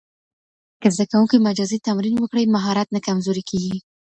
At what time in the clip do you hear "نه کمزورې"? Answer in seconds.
2.95-3.43